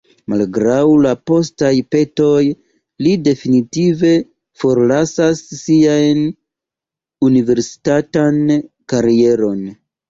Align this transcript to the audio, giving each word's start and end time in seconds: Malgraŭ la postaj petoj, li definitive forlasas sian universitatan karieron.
Malgraŭ 0.31 0.77
la 1.01 1.09
postaj 1.31 1.71
petoj, 1.95 2.39
li 3.07 3.13
definitive 3.29 4.13
forlasas 4.63 5.45
sian 5.61 6.27
universitatan 7.31 8.43
karieron. 8.95 9.67